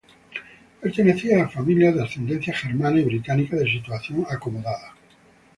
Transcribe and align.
Pertenecía 0.81 1.43
a 1.43 1.47
familias 1.47 1.93
de 1.93 2.01
ascendencia 2.03 2.55
germana 2.55 2.99
y 2.99 3.03
británica, 3.03 3.55
de 3.55 3.69
situación 3.69 4.25
acomodada. 4.27 4.95